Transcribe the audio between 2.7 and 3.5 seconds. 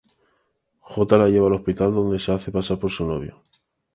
por su novio.